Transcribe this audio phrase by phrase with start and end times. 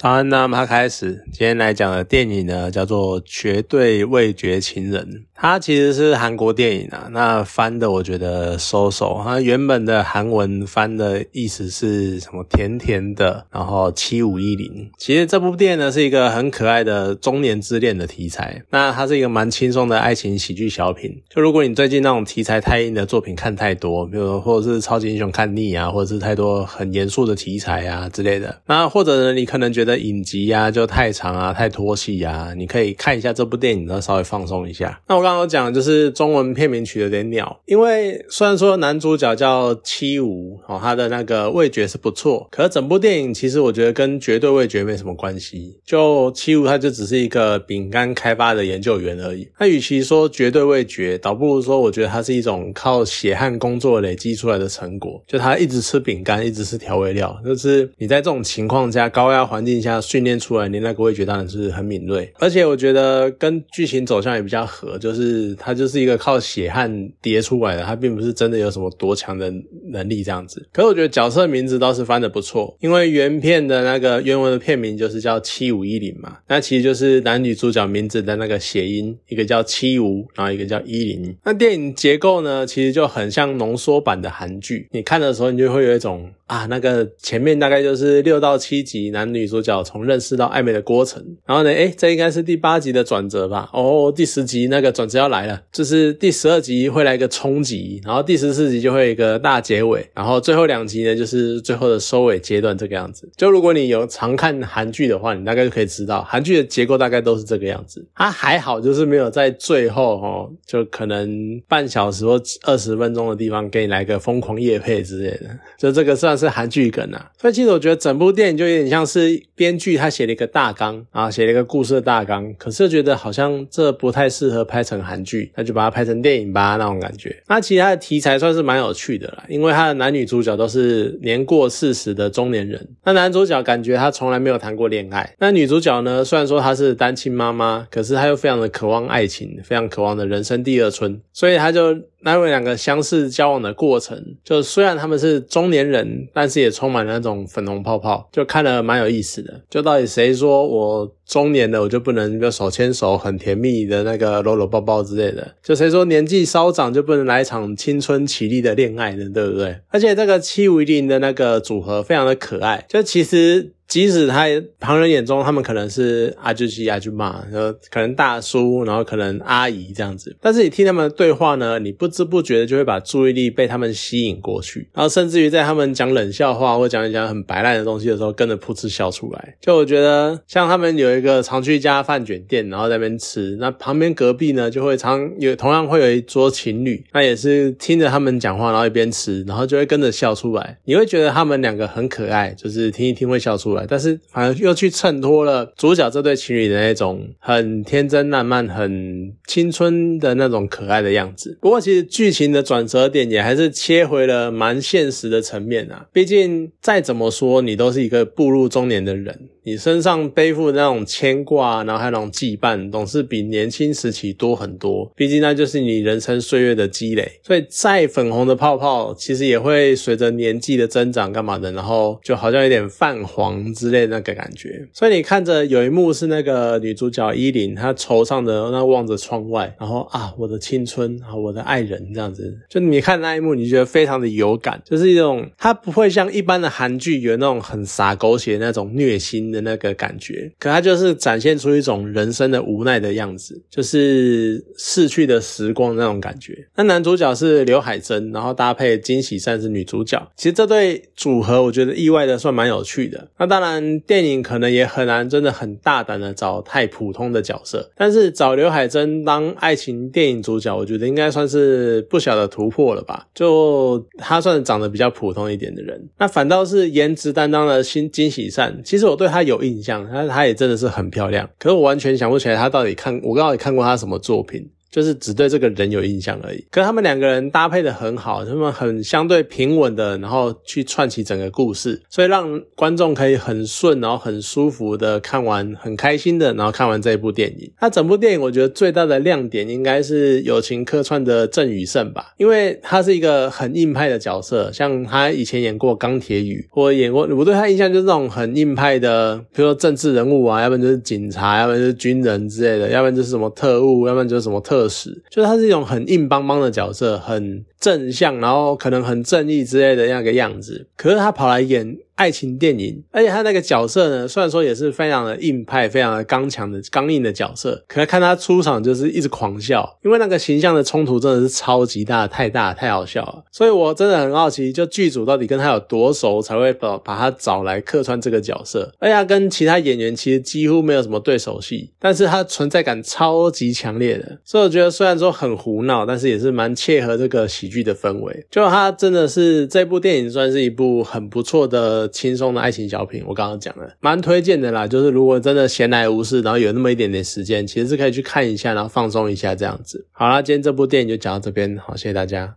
[0.00, 5.04] 早安，那么开始，今天来讲的电影呢，叫做《绝对味觉情人》。
[5.34, 9.20] 它其实是韩国电影啊，那翻的我觉得收手。
[9.22, 12.42] 它原本的韩文翻的意思是什么？
[12.48, 14.90] 甜甜的，然后七五一零。
[14.96, 18.62] 其实这部电影呢是一个很可爱的中年之恋的题材。
[18.70, 21.10] 那它是一个蛮轻松的爱情喜剧小品。
[21.28, 29.89] 就如果你最近那种题材太硬的作品看太多，比如或者是超级英雄看腻啊，或者是太多很严肃的题材啊之类的，那或者呢你可能觉得。
[29.90, 35.00] 的影集呀就太长啊，太拖戏呀，你可以看一下这部电影，然后稍微放松一下。
[35.08, 45.78] 那我刚刚讲的就是中文片名取的有点鸟，因为虽然说男主角叫七五哦，他的那个味觉是不错，可是整部电影其实我觉得跟绝对味觉没什么关系。
[45.84, 49.48] 就七五他就只是一个饼干开发的研究员而已。
[49.58, 55.22] 那与其说绝对味觉，倒不如说我觉得它是一种靠血汗工作累积出来的成果。
[55.26, 59.79] 就他一直吃饼干，一直吃调味料，就是你在这种情况下高压环境。
[59.80, 69.52] 一下训练出来，你那个味觉当然是很敏锐，而且我觉得跟剧情走向也比较合，就是它就是一个靠血汗叠出来的，它并不是真的有什么多强的
[69.90, 70.64] 能力这样子。
[70.72, 81.34] 可是我觉得角色名字倒是翻的不错，因为原片的那个原文的片名就是叫七五一零嘛，那其实就是男女主角名字的那个谐音，一个叫七五，然后一个叫一零。
[81.44, 86.30] 那电影结构呢，其实就很像浓缩版的韩剧，你看的时候你就会有一种。
[86.50, 93.70] 啊，那个前面大概就是六到七集男女主角从认识到暧昧的过程，然后呢，诶，这应该是第八集的转折吧？
[93.72, 103.30] 哦，第十集那个转折要来了，就是第十二集会来一个冲击，然后第十四集就会一个大结尾，然后最后两集呢就是最后的收尾阶段这个样子。
[103.36, 108.04] 就如果你有常看韩剧的话，你大概就可以知道韩剧的结构大概都是这个样子。
[108.16, 115.46] 它还好，就是没有在最后哦，就可能半小时或二十分钟的地方给你来个疯狂夜配之类的，
[115.78, 116.40] 就这个算。
[116.40, 127.36] 是韩剧梗啊，所以其实我觉得整部电影就有点像是编剧他写了一个大纲啊，写了一个故事的大纲，可是觉得好像这不太适合拍成韩剧，那就把它拍成电影吧那种感觉。
[127.46, 132.88] 那其他的题材算是蛮有趣的啦，因为他的男女主角都是年过四十的中年人。
[133.04, 141.94] 那男主角感觉他从来没有谈过恋爱，那女主角呢，虽然说她是单亲妈妈，可是她又非常的渴望爱情，非常渴望的人生第二春，所以她就。
[142.22, 149.49] 那为两个相识交往的过程，就虽然他们是中年人，但是也充满了那种粉红泡泡，就看了蛮有意思的。
[149.68, 155.54] 就到底谁说我中年了，我就不能就手牵手很甜蜜的那个搂搂抱抱之类的？
[155.62, 159.28] 就谁说年纪稍长就不能来一场青春绮丽的恋爱呢？
[159.32, 159.78] 对不对？
[159.88, 163.72] 而且这个七五零的那个组合非常的可爱，就其实。
[163.90, 164.46] 即使他
[164.78, 179.56] 旁人眼中，他们可能是阿舅西阿舅妈，然后可能大叔，然后可能阿姨这样子，但是你听他们的对话呢，你不知不觉的就会把注意力被他们吸引过去，然后甚至于在他们讲冷笑话或讲一讲很白烂的东西的时候，跟着噗嗤笑出来。
[179.60, 190.78] 就我觉得，像他们有一个常去一家饭卷店，然后在那边吃，那旁边隔壁呢就会常有同样会有一桌情侣，那也是听着他们讲话，然后一边吃，然后就会跟着笑出来。
[190.84, 193.79] 你会觉得他们两个很可爱，就是听一听会笑出来。
[193.88, 201.58] 但是反而又去衬托了主角这对情侣的那种很天真烂漫、很青春的那种可爱的样子。
[201.60, 206.06] 不过，其实剧情的转折点也还是切回了蛮现实的层面啊。
[206.12, 209.48] 毕竟再怎么说，你都是一个步入中年的人。
[209.62, 215.12] 你身上背负的那种牵挂，然后还有那种羁绊，总是比年轻时期多很多。
[215.14, 217.30] 毕竟那就是你人生岁月的积累。
[217.44, 221.70] 所以再粉红的泡泡，其实也会随着年纪的增长，干嘛的？
[221.72, 224.88] 然后就好像有点泛黄之类那个感觉。
[224.94, 232.56] 所以你看着有一幕是那个女主角依琳，她惆怅的那望着窗外，然后啊，我的青春啊，我的爱人这样子。
[232.68, 239.40] 就你看那一幕，你觉得非常的有感，就是一种它不会像一般的韩剧有那种很洒狗血那种虐心。
[239.50, 246.56] 的那个感觉，可他就是展现出一种人生的无奈的样子，就是逝去的时光那种感觉。
[246.76, 250.30] 那男主角是刘海珍，然后搭配金喜善是女主角。
[250.36, 253.28] 其实这对组合，我觉得意外的算蛮有趣的。
[253.38, 263.26] 那当然，电影可能也很难真的很大胆的找太普通的角色，但是找刘海珍 当爱情电影主角，我觉得应该算是不小的突破了吧。
[263.34, 268.80] 就他算长得比较普通一点的人，那反倒是颜值担当的新金喜善。
[268.82, 269.40] 其实我对他。
[269.40, 274.70] 有印象，他他也真的是很漂亮，可是我完全想不起来他到底看我到底看过他什么作品。
[274.90, 276.64] 就是只对这个人有印象而已。
[276.70, 287.70] 可他们两个人搭配的很好，他们很相对平稳的，然后去串起整个故事，所以让观众可以很顺，然后很舒服的看完，很开心的，然后看完这一部电影。
[287.80, 310.86] 那整部电影我觉得最大的亮点应该是友情客串的郑宇盛吧，因为他是一个很硬派的角色，像他以前演过钢铁雨，或演过，我对他印象就是那种很硬派的，比如说政治人物啊，要不然就是警察，要不然就是军人之类的，要不然就是什么特务，要不然就是什么特使，就是他是一种很硬邦邦的角色，很正向，然后可能很正义之类的那个样子。
[310.96, 311.98] 可是他跑来演。
[312.20, 323.42] 爱情电影，而且他那个角色呢，虽然说也是非常的硬派、非常的刚强的刚硬的角色，可是看他出场就是一直狂笑，因为那个形象的冲突真的是超级大、太大、太好笑了。
[323.50, 328.92] 所以我真的很好奇，就剧组到底跟他有多熟，才会把把他找来客串这个角色。
[328.98, 334.38] 而且他跟其他演员其实几乎没有什么对手戏，但是他存在感超级强烈的。
[334.44, 338.44] 所以我觉得虽然说很胡闹，但是也是蛮切合这个喜剧的氛围。
[338.50, 342.10] 就它真的是这部电影算是一部很不错的。
[342.10, 344.86] 轻松的爱情小品，我刚刚讲了，蛮推荐的啦。
[344.86, 350.06] 就是如果真的闲来无事，然后有那么一点点时间，其实是可以去看一下，然后放松一下这样子。
[350.12, 352.56] 好啦，今天这部电影就讲到这边，好，谢谢大家。